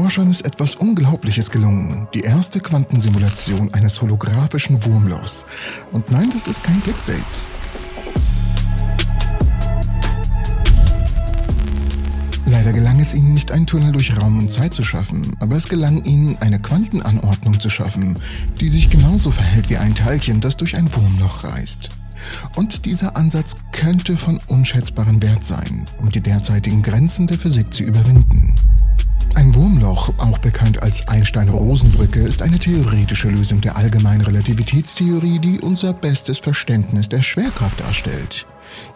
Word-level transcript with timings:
Forschern 0.00 0.30
ist 0.30 0.42
etwas 0.42 0.76
Unglaubliches 0.76 1.50
gelungen. 1.50 2.06
Die 2.14 2.20
erste 2.20 2.60
Quantensimulation 2.60 3.74
eines 3.74 4.00
holographischen 4.00 4.84
Wurmlochs. 4.84 5.44
Und 5.90 6.12
nein, 6.12 6.30
das 6.30 6.46
ist 6.46 6.62
kein 6.62 6.80
Clickbait. 6.80 7.18
Leider 12.46 12.72
gelang 12.72 13.00
es 13.00 13.12
ihnen 13.12 13.34
nicht, 13.34 13.50
einen 13.50 13.66
Tunnel 13.66 13.90
durch 13.90 14.16
Raum 14.16 14.38
und 14.38 14.52
Zeit 14.52 14.72
zu 14.72 14.84
schaffen, 14.84 15.32
aber 15.40 15.56
es 15.56 15.68
gelang 15.68 16.04
ihnen, 16.04 16.36
eine 16.38 16.60
Quantenanordnung 16.60 17.58
zu 17.58 17.68
schaffen, 17.68 18.16
die 18.60 18.68
sich 18.68 18.90
genauso 18.90 19.32
verhält 19.32 19.68
wie 19.68 19.78
ein 19.78 19.96
Teilchen, 19.96 20.40
das 20.40 20.56
durch 20.56 20.76
ein 20.76 20.94
Wurmloch 20.94 21.42
reist. 21.42 21.90
Und 22.54 22.84
dieser 22.84 23.16
Ansatz 23.16 23.56
könnte 23.72 24.16
von 24.16 24.38
unschätzbarem 24.46 25.20
Wert 25.22 25.42
sein, 25.42 25.86
um 26.00 26.08
die 26.08 26.20
derzeitigen 26.20 26.82
Grenzen 26.82 27.26
der 27.26 27.38
Physik 27.40 27.74
zu 27.74 27.82
überwinden. 27.82 28.54
Ein 29.38 29.54
Wurmloch, 29.54 30.12
auch 30.18 30.38
bekannt 30.38 30.82
als 30.82 31.06
Einstein-Rosen-Brücke, 31.06 32.18
ist 32.18 32.42
eine 32.42 32.58
theoretische 32.58 33.28
Lösung 33.28 33.60
der 33.60 33.76
allgemeinen 33.76 34.22
Relativitätstheorie, 34.22 35.38
die 35.38 35.60
unser 35.60 35.92
bestes 35.92 36.40
Verständnis 36.40 37.08
der 37.08 37.22
Schwerkraft 37.22 37.78
darstellt. 37.78 38.48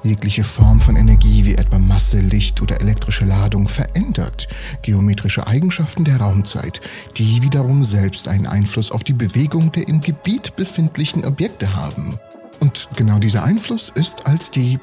Jegliche 0.03 0.43
Form 0.43 0.81
von 0.81 0.97
Energie 0.97 1.45
wie 1.45 1.55
etwa 1.55 1.79
Masse, 1.79 2.21
Licht 2.21 2.61
oder 2.61 2.81
elektrische 2.81 3.25
Ladung 3.25 3.69
verändert 3.69 4.49
geometrische 4.83 5.47
Eigenschaften 5.47 6.05
der 6.05 6.17
Raumzeit, 6.17 6.81
die 7.19 7.41
wiederum 7.41 7.85
selbst 7.85 8.27
einen 8.27 8.47
Einfluss 8.47 8.91
auf 8.91 9.05
die 9.05 9.13
Bewegung 9.13 9.71
der 9.71 9.87
im 9.87 10.01
Gebiet 10.01 10.57
befindlichen 10.57 11.25
Objekte 11.25 11.77
haben. 11.77 12.19
Und 12.59 12.89
genau 12.97 13.21
dieser 13.21 13.45
Einfluss 13.45 13.91
ist 13.91 14.27
als 14.27 14.51
die 14.51 14.81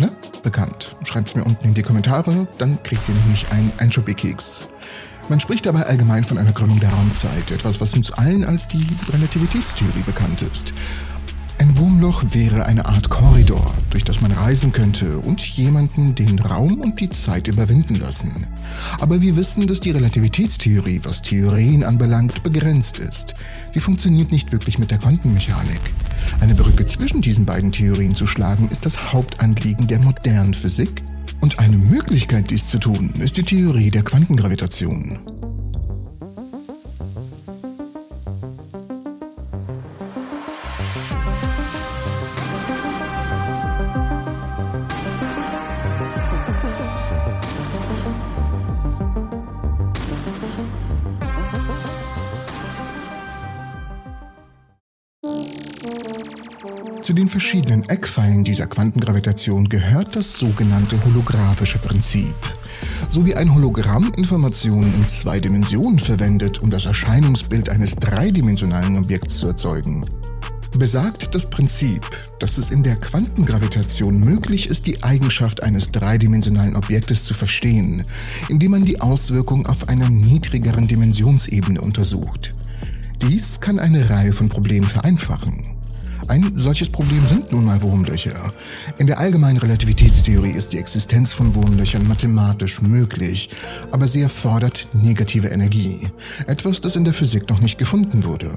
ne, 0.00 0.10
bekannt. 0.42 0.96
Schreibt 1.04 1.28
es 1.28 1.34
mir 1.36 1.44
unten 1.44 1.68
in 1.68 1.74
die 1.74 1.82
Kommentare, 1.82 2.48
dann 2.58 2.82
kriegt 2.82 3.08
ihr 3.08 3.14
nämlich 3.14 3.50
einen 3.52 3.72
Anchovy-Keks. 3.78 4.68
Man 5.28 5.38
spricht 5.38 5.66
dabei 5.66 5.86
allgemein 5.86 6.24
von 6.24 6.38
einer 6.38 6.52
Krümmung 6.52 6.80
der 6.80 6.90
Raumzeit, 6.90 7.52
etwas, 7.52 7.80
was 7.80 7.94
uns 7.94 8.10
allen 8.10 8.44
als 8.44 8.66
die 8.66 8.86
Relativitätstheorie 9.12 10.02
bekannt 10.04 10.42
ist. 10.42 10.72
Ein 11.58 11.76
Wurmloch 11.76 12.24
wäre 12.30 12.64
eine 12.64 12.86
Art 12.86 13.10
Korridor, 13.10 13.74
durch 13.90 14.02
das 14.02 14.22
man 14.22 14.32
reisen 14.32 14.72
könnte 14.72 15.18
und 15.18 15.42
jemanden 15.42 16.14
den 16.14 16.38
Raum 16.38 16.80
und 16.80 16.98
die 17.00 17.10
Zeit 17.10 17.48
überwinden 17.48 17.96
lassen. 17.96 18.46
Aber 18.98 19.20
wir 19.20 19.36
wissen, 19.36 19.66
dass 19.66 19.80
die 19.80 19.90
Relativitätstheorie, 19.90 21.02
was 21.04 21.20
Theorien 21.20 21.84
anbelangt, 21.84 22.42
begrenzt 22.42 22.98
ist. 22.98 23.34
Die 23.74 23.80
funktioniert 23.80 24.32
nicht 24.32 24.52
wirklich 24.52 24.78
mit 24.78 24.90
der 24.90 24.98
Quantenmechanik. 24.98 25.92
Eine 26.40 26.54
Brücke 26.54 26.86
zwischen 26.86 27.20
diesen 27.20 27.44
beiden 27.44 27.72
Theorien 27.72 28.14
zu 28.14 28.26
schlagen, 28.26 28.68
ist 28.70 28.86
das 28.86 29.12
Hauptanliegen 29.12 29.86
der 29.86 30.00
modernen 30.00 30.54
Physik. 30.54 31.02
Und 31.40 31.58
eine 31.58 31.78
Möglichkeit, 31.78 32.50
dies 32.50 32.68
zu 32.68 32.78
tun, 32.78 33.12
ist 33.18 33.36
die 33.36 33.42
Theorie 33.42 33.90
der 33.90 34.02
Quantengravitation. 34.02 35.18
Zu 57.00 57.14
den 57.14 57.28
verschiedenen 57.28 57.88
Eckpfeilen 57.88 58.44
dieser 58.44 58.66
Quantengravitation 58.66 59.68
gehört 59.68 60.14
das 60.14 60.38
sogenannte 60.38 61.02
holographische 61.04 61.78
Prinzip. 61.78 62.34
So 63.08 63.24
wie 63.24 63.34
ein 63.34 63.54
Hologramm 63.54 64.12
Informationen 64.16 64.92
in 64.94 65.06
zwei 65.06 65.40
Dimensionen 65.40 65.98
verwendet, 65.98 66.60
um 66.60 66.70
das 66.70 66.84
Erscheinungsbild 66.84 67.70
eines 67.70 67.96
dreidimensionalen 67.96 68.98
Objekts 68.98 69.38
zu 69.38 69.46
erzeugen, 69.46 70.04
besagt 70.76 71.34
das 71.34 71.48
Prinzip, 71.48 72.06
dass 72.38 72.58
es 72.58 72.70
in 72.70 72.82
der 72.82 72.96
Quantengravitation 72.96 74.20
möglich 74.20 74.68
ist, 74.68 74.86
die 74.86 75.02
Eigenschaft 75.02 75.62
eines 75.62 75.92
dreidimensionalen 75.92 76.76
Objektes 76.76 77.24
zu 77.24 77.32
verstehen, 77.32 78.04
indem 78.50 78.72
man 78.72 78.84
die 78.84 79.00
Auswirkung 79.00 79.66
auf 79.66 79.88
einer 79.88 80.10
niedrigeren 80.10 80.86
Dimensionsebene 80.86 81.80
untersucht. 81.80 82.54
Dies 83.22 83.60
kann 83.60 83.78
eine 83.78 84.10
Reihe 84.10 84.34
von 84.34 84.50
Problemen 84.50 84.86
vereinfachen. 84.86 85.79
Ein 86.28 86.52
solches 86.56 86.88
Problem 86.88 87.26
sind 87.26 87.52
nun 87.52 87.64
mal 87.64 87.82
Wurmlöcher. 87.82 88.52
In 88.98 89.06
der 89.06 89.18
allgemeinen 89.18 89.58
Relativitätstheorie 89.58 90.52
ist 90.52 90.72
die 90.72 90.78
Existenz 90.78 91.32
von 91.32 91.54
Wurmlöchern 91.54 92.06
mathematisch 92.06 92.82
möglich, 92.82 93.50
aber 93.90 94.06
sie 94.06 94.22
erfordert 94.22 94.88
negative 94.92 95.48
Energie. 95.48 96.08
Etwas, 96.46 96.80
das 96.80 96.96
in 96.96 97.04
der 97.04 97.14
Physik 97.14 97.48
noch 97.48 97.60
nicht 97.60 97.78
gefunden 97.78 98.24
wurde. 98.24 98.50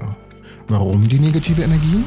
Warum 0.68 1.08
die 1.08 1.18
negative 1.18 1.62
Energie? 1.62 2.04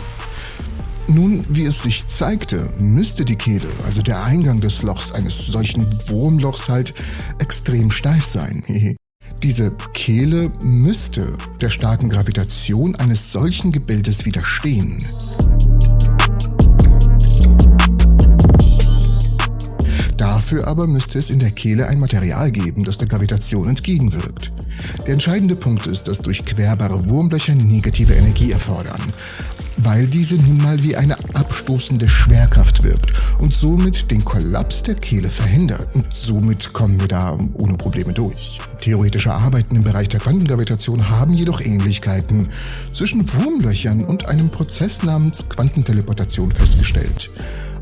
Nun, 1.08 1.46
wie 1.48 1.66
es 1.66 1.84
sich 1.84 2.08
zeigte, 2.08 2.70
müsste 2.78 3.24
die 3.24 3.38
Kehle, 3.38 3.68
also 3.86 4.02
der 4.02 4.24
Eingang 4.24 4.60
des 4.60 4.84
Lochs 4.84 5.14
eines 5.14 5.48
solchen 5.48 5.88
Wurmlochs 6.08 6.68
halt 6.68 6.94
extrem 7.40 7.92
steif 7.92 8.26
sein. 8.26 8.64
Diese 9.44 9.72
Kehle 9.94 10.52
müsste 10.62 11.38
der 11.62 11.70
starken 11.70 12.10
Gravitation 12.10 12.96
eines 12.96 13.32
solchen 13.32 13.72
Gebildes 13.72 14.26
widerstehen. 14.26 15.06
Dafür 20.48 20.66
aber 20.66 20.88
müsste 20.88 21.20
es 21.20 21.30
in 21.30 21.40
der 21.40 21.52
Kehle 21.52 21.90
ein 21.90 22.00
Material 22.00 22.52
geben, 22.52 22.86
das 22.86 22.98
der 22.98 23.10
Gravitation 23.10 23.68
entgegenwirkt. 23.68 24.54
Der 25.06 25.12
entscheidende 25.12 25.58
Punkt 25.58 25.88
ist, 25.88 26.08
dass 26.08 26.22
durchquerbare 26.22 27.10
Wurmlöcher 27.10 27.54
negative 27.54 28.14
Energie 28.14 28.54
erfordern, 28.54 29.02
weil 29.76 30.08
diese 30.08 30.38
nun 30.38 30.56
mal 30.60 30.82
wie 30.84 30.96
eine 30.96 31.18
abstoßende 31.36 32.08
Schwerkraft 32.08 32.86
wirkt 32.86 33.12
und 33.40 33.54
somit 33.54 34.10
den 34.10 34.24
Kollaps 34.24 34.84
der 34.84 34.96
Kehle 34.96 35.30
verhindert. 35.30 35.94
Und 35.94 36.14
somit 36.14 36.72
kommen 36.72 37.02
wir 37.02 37.10
da 37.10 37.38
ohne 37.52 37.74
Probleme 37.74 38.14
durch. 38.14 38.62
Theoretische 38.80 39.34
Arbeiten 39.34 39.76
im 39.76 39.84
Bereich 39.84 40.08
der 40.08 40.22
Quantengravitation 40.22 41.10
haben 41.10 41.34
jedoch 41.34 41.60
Ähnlichkeiten 41.60 42.48
zwischen 42.94 43.34
Wurmlöchern 43.34 44.06
und 44.06 44.28
einem 44.28 44.48
Prozess 44.48 45.04
namens 45.04 45.50
Quantenteleportation 45.50 46.54
festgestellt. 46.54 47.32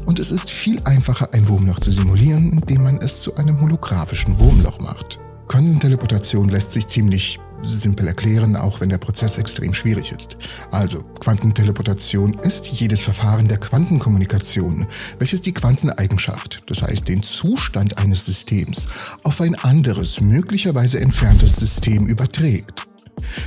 Und 0.06 0.20
es 0.20 0.32
ist 0.32 0.52
viel 0.52 0.82
einfacher, 0.84 1.34
ein 1.34 1.48
Wurmloch 1.48 1.80
zu 1.80 1.92
simulieren, 1.92 2.52
indem 2.52 2.84
man 2.84 2.98
es 2.98 3.22
zu 3.22 3.36
einem 3.38 3.60
holographischen 3.60 4.40
Wurmloch 4.40 4.80
macht. 4.80 5.20
Quantenteleportation 5.48 6.50
lässt 6.50 6.74
sich 6.74 6.88
ziemlich 6.88 7.40
simpel 7.64 8.08
erklären, 8.08 8.56
auch 8.56 8.80
wenn 8.80 8.90
der 8.90 8.98
Prozess 8.98 9.38
extrem 9.38 9.74
schwierig 9.74 10.12
ist. 10.12 10.38
Also, 10.72 11.02
Quantenteleportation 11.20 12.36
ist 12.36 12.68
jedes 12.68 13.02
Verfahren 13.02 13.48
der 13.48 13.58
Quantenkommunikation, 13.58 14.88
welches 15.18 15.42
die 15.42 15.54
Quanteneigenschaft, 15.54 16.64
das 16.68 16.84
heißt 16.84 17.08
den 17.08 17.24
Zustand 17.24 17.98
eines 17.98 18.26
Systems, 18.26 18.88
auf 19.24 19.42
ein 19.42 19.56
anderes, 19.56 20.22
möglicherweise 20.22 21.00
entferntes 21.00 21.56
System 21.56 22.08
überträgt. 22.08 22.88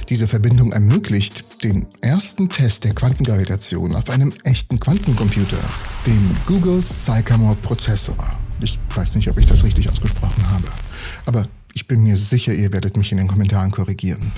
Diese 0.09 0.29
Verbindung 0.29 0.73
ermöglicht 0.73 1.63
den 1.63 1.87
ersten 2.01 2.49
Test 2.49 2.85
der 2.85 2.95
Quantengravitation 2.95 3.95
auf 3.95 4.11
einem 4.11 4.33
echten 4.45 4.81
Quantencomputer, 4.81 5.59
dem 6.07 6.31
Google 6.47 6.85
Sycamore 6.85 7.57
Prozessor. 7.57 8.17
Ich 8.61 8.79
weiß 8.95 9.17
nicht, 9.17 9.29
ob 9.29 9.39
ich 9.39 9.47
das 9.47 9.65
richtig 9.65 9.89
ausgesprochen 9.91 10.51
habe, 10.51 10.69
aber 11.27 11.45
ich 11.75 11.87
bin 11.87 12.03
mir 12.03 12.17
sicher, 12.17 12.53
ihr 12.53 12.73
werdet 12.73 12.97
mich 12.97 13.13
in 13.13 13.19
den 13.19 13.29
Kommentaren 13.29 13.71
korrigieren. 13.71 14.33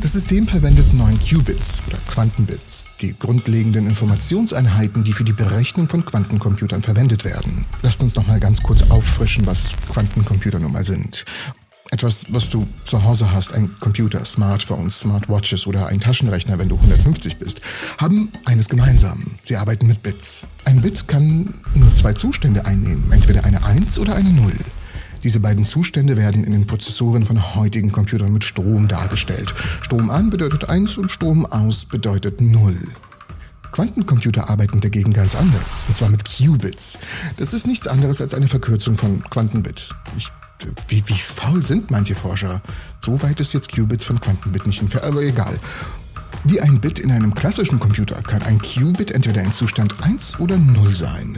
Das 0.00 0.12
System 0.12 0.46
verwendet 0.46 0.94
9 0.94 1.18
Qubits 1.20 1.82
oder 1.86 1.98
Quantenbits, 2.08 2.88
die 3.00 3.14
grundlegenden 3.18 3.86
Informationseinheiten, 3.86 5.04
die 5.04 5.12
für 5.12 5.24
die 5.24 5.32
Berechnung 5.32 5.88
von 5.88 6.04
Quantencomputern 6.06 6.80
verwendet 6.80 7.24
werden. 7.24 7.66
Lasst 7.82 8.00
uns 8.00 8.14
noch 8.14 8.26
mal 8.26 8.40
ganz 8.40 8.62
kurz 8.62 8.82
auffrischen, 8.90 9.44
was 9.46 9.74
Quantencomputer 9.92 10.58
nun 10.58 10.72
mal 10.72 10.84
sind. 10.84 11.26
Etwas, 11.92 12.26
was 12.28 12.50
du 12.50 12.68
zu 12.84 13.02
Hause 13.02 13.32
hast, 13.32 13.52
ein 13.52 13.74
Computer, 13.80 14.24
Smartphones, 14.24 15.00
Smartwatches 15.00 15.66
oder 15.66 15.88
ein 15.88 16.00
Taschenrechner, 16.00 16.58
wenn 16.58 16.68
du 16.68 16.76
150 16.76 17.38
bist, 17.38 17.60
haben 17.98 18.30
eines 18.44 18.68
gemeinsam. 18.68 19.32
Sie 19.42 19.56
arbeiten 19.56 19.88
mit 19.88 20.00
Bits. 20.02 20.46
Ein 20.64 20.82
Bit 20.82 21.08
kann 21.08 21.54
nur 21.74 21.94
zwei 21.96 22.12
Zustände 22.12 22.64
einnehmen, 22.64 23.10
entweder 23.10 23.44
eine 23.44 23.64
1 23.64 23.98
oder 23.98 24.14
eine 24.14 24.30
0. 24.30 24.52
Diese 25.24 25.40
beiden 25.40 25.64
Zustände 25.64 26.16
werden 26.16 26.44
in 26.44 26.52
den 26.52 26.66
Prozessoren 26.66 27.26
von 27.26 27.56
heutigen 27.56 27.90
Computern 27.90 28.32
mit 28.32 28.44
Strom 28.44 28.86
dargestellt. 28.86 29.52
Strom 29.82 30.10
an 30.10 30.30
bedeutet 30.30 30.70
1 30.70 30.96
und 30.96 31.10
Strom 31.10 31.44
aus 31.44 31.86
bedeutet 31.86 32.40
0. 32.40 32.76
Quantencomputer 33.72 34.48
arbeiten 34.48 34.80
dagegen 34.80 35.12
ganz 35.12 35.34
anders, 35.34 35.84
und 35.88 35.96
zwar 35.96 36.08
mit 36.08 36.24
Qubits. 36.24 36.98
Das 37.36 37.52
ist 37.52 37.66
nichts 37.66 37.86
anderes 37.86 38.20
als 38.20 38.34
eine 38.34 38.48
Verkürzung 38.48 38.96
von 38.96 39.22
Quantenbit. 39.30 39.94
Ich, 40.16 40.28
wie, 40.88 41.02
wie 41.06 41.14
faul 41.14 41.62
sind 41.62 41.90
manche 41.90 42.14
Forscher? 42.14 42.60
So 43.00 43.22
weit 43.22 43.40
ist 43.40 43.52
jetzt 43.52 43.72
Qubits 43.72 44.04
von 44.04 44.20
Quantenbit 44.20 44.66
nicht 44.66 44.82
entfernt, 44.82 45.06
aber 45.06 45.22
egal. 45.22 45.58
Wie 46.44 46.60
ein 46.60 46.80
Bit 46.80 46.98
in 46.98 47.12
einem 47.12 47.34
klassischen 47.34 47.78
Computer 47.78 48.16
kann 48.22 48.42
ein 48.42 48.60
Qubit 48.60 49.10
entweder 49.10 49.42
in 49.42 49.52
Zustand 49.52 50.02
1 50.02 50.40
oder 50.40 50.56
0 50.56 50.94
sein. 50.94 51.36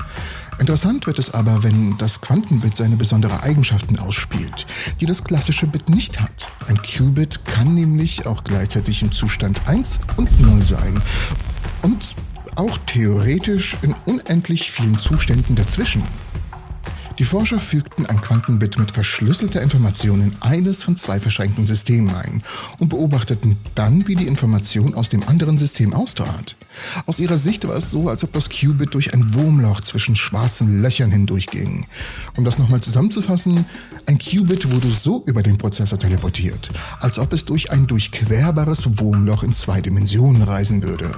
Interessant 0.58 1.06
wird 1.06 1.18
es 1.18 1.34
aber, 1.34 1.64
wenn 1.64 1.98
das 1.98 2.20
Quantenbit 2.20 2.76
seine 2.76 2.96
besonderen 2.96 3.40
Eigenschaften 3.40 3.98
ausspielt, 3.98 4.66
die 5.00 5.06
das 5.06 5.24
klassische 5.24 5.66
Bit 5.66 5.88
nicht 5.88 6.20
hat. 6.20 6.50
Ein 6.68 6.80
Qubit 6.82 7.44
kann 7.46 7.74
nämlich 7.74 8.26
auch 8.26 8.44
gleichzeitig 8.44 9.02
im 9.02 9.10
Zustand 9.10 9.66
1 9.66 10.00
und 10.16 10.40
0 10.40 10.62
sein 10.62 11.02
und 11.82 12.14
auch 12.54 12.78
theoretisch 12.86 13.76
in 13.82 13.94
unendlich 14.04 14.70
vielen 14.70 14.98
Zuständen 14.98 15.56
dazwischen. 15.56 16.02
Die 17.18 17.24
Forscher 17.24 17.60
fügten 17.60 18.06
ein 18.06 18.20
Quantenbit 18.20 18.78
mit 18.78 18.90
verschlüsselter 18.90 19.60
Information 19.60 20.22
in 20.22 20.36
eines 20.40 20.82
von 20.82 20.96
zwei 20.96 21.20
verschränkten 21.20 21.66
Systemen 21.66 22.14
ein 22.14 22.42
und 22.78 22.88
beobachteten 22.88 23.56
dann, 23.74 24.08
wie 24.08 24.16
die 24.16 24.26
Information 24.26 24.94
aus 24.94 25.08
dem 25.08 25.28
anderen 25.28 25.58
System 25.58 25.92
austrat. 25.92 26.56
Aus 27.06 27.20
ihrer 27.20 27.36
Sicht 27.36 27.68
war 27.68 27.76
es 27.76 27.90
so, 27.90 28.08
als 28.08 28.24
ob 28.24 28.32
das 28.32 28.48
Qubit 28.48 28.94
durch 28.94 29.12
ein 29.12 29.34
Wurmloch 29.34 29.82
zwischen 29.82 30.16
schwarzen 30.16 30.80
Löchern 30.80 31.10
hindurchging. 31.10 31.86
Um 32.36 32.44
das 32.44 32.58
nochmal 32.58 32.80
zusammenzufassen, 32.80 33.66
ein 34.06 34.18
Qubit 34.18 34.70
wurde 34.70 34.90
so 34.90 35.22
über 35.26 35.42
den 35.42 35.58
Prozessor 35.58 35.98
teleportiert, 35.98 36.70
als 37.00 37.18
ob 37.18 37.32
es 37.32 37.44
durch 37.44 37.70
ein 37.70 37.86
durchquerbares 37.86 38.98
Wurmloch 38.98 39.42
in 39.42 39.52
zwei 39.52 39.80
Dimensionen 39.80 40.42
reisen 40.42 40.82
würde. 40.82 41.12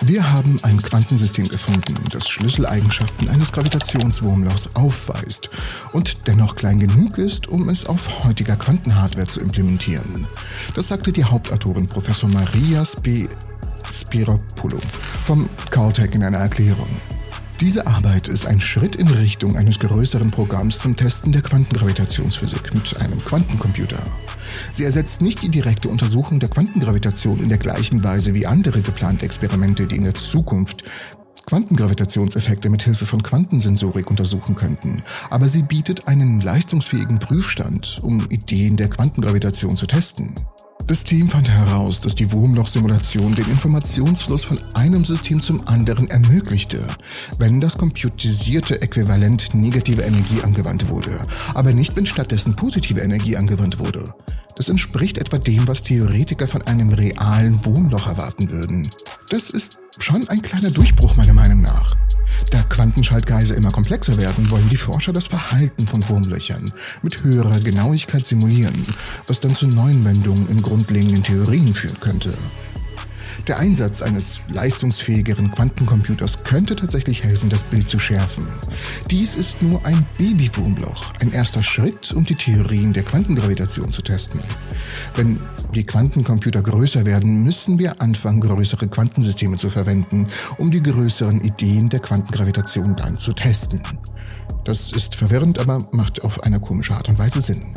Wir 0.00 0.32
haben 0.32 0.58
ein 0.62 0.80
Quantensystem 0.82 1.48
gefunden, 1.48 1.96
das 2.10 2.28
Schlüsseleigenschaften 2.28 3.28
eines 3.28 3.52
Gravitationswurmlochs 3.52 4.74
aufweist 4.74 5.50
und 5.92 6.26
dennoch 6.26 6.56
klein 6.56 6.80
genug 6.80 7.18
ist, 7.18 7.48
um 7.48 7.68
es 7.68 7.86
auf 7.86 8.24
heutiger 8.24 8.56
Quantenhardware 8.56 9.26
zu 9.26 9.40
implementieren. 9.40 10.26
Das 10.74 10.88
sagte 10.88 11.12
die 11.12 11.24
Hauptautorin 11.24 11.86
Professor 11.86 12.28
Maria 12.28 12.84
Spe 12.84 13.28
Spiropoulou 13.90 14.80
vom 15.24 15.48
Caltech 15.70 16.14
in 16.14 16.24
einer 16.24 16.38
Erklärung. 16.38 16.88
Diese 17.62 17.86
Arbeit 17.86 18.26
ist 18.26 18.44
ein 18.44 18.60
Schritt 18.60 18.96
in 18.96 19.06
Richtung 19.06 19.56
eines 19.56 19.78
größeren 19.78 20.32
Programms 20.32 20.80
zum 20.80 20.96
Testen 20.96 21.30
der 21.30 21.42
Quantengravitationsphysik 21.42 22.74
mit 22.74 23.00
einem 23.00 23.24
Quantencomputer. 23.24 24.00
Sie 24.72 24.82
ersetzt 24.82 25.22
nicht 25.22 25.44
die 25.44 25.48
direkte 25.48 25.88
Untersuchung 25.88 26.40
der 26.40 26.48
Quantengravitation 26.48 27.38
in 27.38 27.48
der 27.48 27.58
gleichen 27.58 28.02
Weise 28.02 28.34
wie 28.34 28.46
andere 28.46 28.82
geplante 28.82 29.24
Experimente, 29.24 29.86
die 29.86 29.94
in 29.94 30.02
der 30.02 30.14
Zukunft 30.14 30.82
Quantengravitationseffekte 31.46 32.68
mit 32.68 32.82
Hilfe 32.82 33.06
von 33.06 33.22
Quantensensorik 33.22 34.10
untersuchen 34.10 34.56
könnten, 34.56 35.04
aber 35.30 35.48
sie 35.48 35.62
bietet 35.62 36.08
einen 36.08 36.40
leistungsfähigen 36.40 37.20
Prüfstand, 37.20 38.00
um 38.02 38.26
Ideen 38.28 38.76
der 38.76 38.90
Quantengravitation 38.90 39.76
zu 39.76 39.86
testen. 39.86 40.34
Das 40.92 41.04
Team 41.04 41.26
fand 41.26 41.48
heraus, 41.48 42.02
dass 42.02 42.14
die 42.14 42.30
Wurmloch-Simulation 42.32 43.34
den 43.34 43.48
Informationsfluss 43.48 44.44
von 44.44 44.60
einem 44.74 45.06
System 45.06 45.40
zum 45.40 45.66
anderen 45.66 46.10
ermöglichte, 46.10 46.86
wenn 47.38 47.62
das 47.62 47.78
computisierte 47.78 48.82
Äquivalent 48.82 49.54
negative 49.54 50.02
Energie 50.02 50.42
angewandt 50.42 50.90
wurde, 50.90 51.18
aber 51.54 51.72
nicht, 51.72 51.96
wenn 51.96 52.04
stattdessen 52.04 52.56
positive 52.56 53.00
Energie 53.00 53.38
angewandt 53.38 53.78
wurde. 53.78 54.14
Das 54.56 54.68
entspricht 54.68 55.16
etwa 55.16 55.38
dem, 55.38 55.66
was 55.66 55.82
Theoretiker 55.82 56.46
von 56.46 56.60
einem 56.66 56.92
realen 56.92 57.64
Wurmloch 57.64 58.06
erwarten 58.06 58.50
würden. 58.50 58.90
Das 59.30 59.48
ist 59.48 59.78
schon 59.96 60.28
ein 60.28 60.42
kleiner 60.42 60.70
Durchbruch 60.70 61.16
meiner 61.16 61.32
Meinung 61.32 61.62
nach. 61.62 61.96
Da 62.50 62.62
Quantenschaltkreise 62.62 63.54
immer 63.54 63.70
komplexer 63.70 64.18
werden, 64.18 64.50
wollen 64.50 64.68
die 64.68 64.76
Forscher 64.76 65.12
das 65.12 65.26
Verhalten 65.26 65.86
von 65.86 66.08
Wurmlöchern 66.08 66.72
mit 67.02 67.22
höherer 67.22 67.60
Genauigkeit 67.60 68.26
simulieren, 68.26 68.86
was 69.26 69.40
dann 69.40 69.54
zu 69.54 69.66
neuen 69.66 70.04
Wendungen 70.04 70.48
in 70.48 70.62
grundlegenden 70.62 71.22
Theorien 71.22 71.74
führen 71.74 72.00
könnte. 72.00 72.34
Der 73.48 73.58
Einsatz 73.58 74.02
eines 74.02 74.40
leistungsfähigeren 74.52 75.50
Quantencomputers 75.50 76.44
könnte 76.44 76.76
tatsächlich 76.76 77.24
helfen, 77.24 77.50
das 77.50 77.64
Bild 77.64 77.88
zu 77.88 77.98
schärfen. 77.98 78.46
Dies 79.10 79.34
ist 79.34 79.60
nur 79.60 79.84
ein 79.84 80.06
Babywurmloch, 80.16 81.12
ein 81.20 81.32
erster 81.32 81.64
Schritt, 81.64 82.12
um 82.12 82.24
die 82.24 82.36
Theorien 82.36 82.92
der 82.92 83.02
Quantengravitation 83.02 83.90
zu 83.90 84.00
testen. 84.02 84.40
Wenn 85.16 85.40
die 85.74 85.84
Quantencomputer 85.84 86.62
größer 86.62 87.04
werden, 87.04 87.42
müssen 87.42 87.80
wir 87.80 88.00
anfangen, 88.00 88.40
größere 88.40 88.86
Quantensysteme 88.86 89.56
zu 89.56 89.70
verwenden, 89.70 90.28
um 90.58 90.70
die 90.70 90.82
größeren 90.82 91.40
Ideen 91.40 91.88
der 91.88 92.00
Quantengravitation 92.00 92.94
dann 92.94 93.18
zu 93.18 93.32
testen. 93.32 93.82
Das 94.64 94.92
ist 94.92 95.16
verwirrend, 95.16 95.58
aber 95.58 95.88
macht 95.90 96.22
auf 96.22 96.44
eine 96.44 96.60
komische 96.60 96.94
Art 96.94 97.08
und 97.08 97.18
Weise 97.18 97.40
Sinn. 97.40 97.74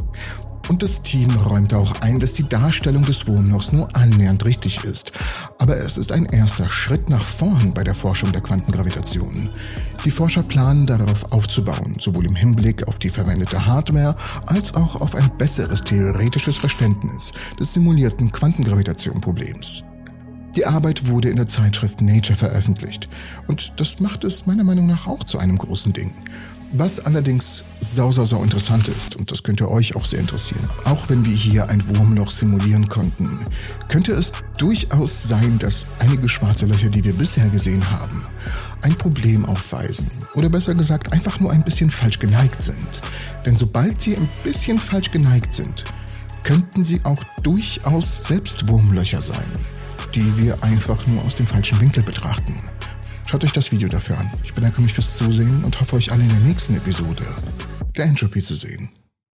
Und 0.67 0.81
das 0.81 1.03
Team 1.03 1.29
räumt 1.35 1.73
auch 1.75 2.01
ein, 2.01 2.19
dass 2.19 2.33
die 2.33 2.49
Darstellung 2.49 3.05
des 3.05 3.27
Wurmlochs 3.27 3.71
nur 3.71 3.95
annähernd 3.95 4.45
richtig 4.45 4.83
ist. 4.83 5.11
Aber 5.59 5.77
es 5.77 5.97
ist 5.97 6.11
ein 6.11 6.25
erster 6.25 6.71
Schritt 6.71 7.07
nach 7.09 7.23
vorn 7.23 7.73
bei 7.73 7.83
der 7.83 7.93
Forschung 7.93 8.31
der 8.31 8.41
Quantengravitation. 8.41 9.49
Die 10.03 10.11
Forscher 10.11 10.41
planen 10.41 10.87
darauf 10.87 11.31
aufzubauen, 11.31 11.95
sowohl 11.99 12.25
im 12.25 12.35
Hinblick 12.35 12.87
auf 12.87 12.97
die 12.97 13.09
verwendete 13.09 13.65
Hardware 13.65 14.15
als 14.47 14.73
auch 14.73 15.01
auf 15.01 15.15
ein 15.15 15.31
besseres 15.37 15.83
theoretisches 15.83 16.57
Verständnis 16.57 17.31
des 17.59 17.73
simulierten 17.73 18.31
Quantengravitationproblems. 18.31 19.83
Die 20.55 20.65
Arbeit 20.65 21.07
wurde 21.07 21.29
in 21.29 21.35
der 21.35 21.47
Zeitschrift 21.47 22.01
Nature 22.01 22.37
veröffentlicht 22.37 23.09
und 23.47 23.73
das 23.79 23.99
macht 23.99 24.23
es 24.23 24.45
meiner 24.45 24.63
Meinung 24.63 24.87
nach 24.87 25.05
auch 25.05 25.25
zu 25.25 25.37
einem 25.37 25.57
großen 25.57 25.91
Ding. 25.91 26.13
Was 26.71 26.99
allerdings 26.99 27.63
sau, 27.79 28.11
sau, 28.11 28.25
sau 28.25 28.43
interessant 28.43 28.89
ist, 28.89 29.15
und 29.15 29.31
das 29.31 29.43
könnte 29.43 29.69
euch 29.69 29.95
auch 29.95 30.03
sehr 30.03 30.19
interessieren, 30.19 30.67
auch 30.83 31.07
wenn 31.09 31.25
wir 31.25 31.33
hier 31.33 31.69
ein 31.69 31.81
Wurmloch 31.87 32.31
simulieren 32.31 32.89
konnten, 32.89 33.39
könnte 33.87 34.11
es 34.13 34.31
durchaus 34.57 35.23
sein, 35.23 35.57
dass 35.59 35.85
einige 35.99 36.27
schwarze 36.27 36.65
Löcher, 36.65 36.89
die 36.89 37.03
wir 37.03 37.13
bisher 37.13 37.49
gesehen 37.49 37.89
haben, 37.91 38.23
ein 38.81 38.95
Problem 38.95 39.45
aufweisen. 39.45 40.09
Oder 40.33 40.49
besser 40.49 40.75
gesagt, 40.75 41.13
einfach 41.13 41.39
nur 41.39 41.51
ein 41.51 41.63
bisschen 41.63 41.89
falsch 41.89 42.19
geneigt 42.19 42.61
sind. 42.61 43.01
Denn 43.45 43.55
sobald 43.55 44.01
sie 44.01 44.17
ein 44.17 44.29
bisschen 44.43 44.77
falsch 44.77 45.11
geneigt 45.11 45.53
sind, 45.53 45.85
könnten 46.43 46.83
sie 46.83 46.99
auch 47.03 47.23
durchaus 47.41 48.25
selbst 48.25 48.67
Wurmlöcher 48.67 49.21
sein, 49.21 49.45
die 50.13 50.37
wir 50.37 50.63
einfach 50.63 51.05
nur 51.07 51.23
aus 51.23 51.35
dem 51.35 51.47
falschen 51.47 51.79
Winkel 51.79 52.03
betrachten. 52.03 52.55
Schaut 53.27 53.43
euch 53.43 53.53
das 53.53 53.71
Video 53.71 53.87
dafür 53.87 54.17
an. 54.17 54.31
Ich 54.43 54.53
bedanke 54.53 54.81
mich 54.81 54.93
fürs 54.93 55.17
Zusehen 55.17 55.63
und 55.63 55.79
hoffe 55.81 55.95
euch 55.95 56.11
alle 56.11 56.23
in 56.23 56.29
der 56.29 56.39
nächsten 56.39 56.75
Episode 56.75 57.25
der 57.97 58.05
Entropy 58.05 58.41
zu 58.41 58.55
sehen. 58.55 58.89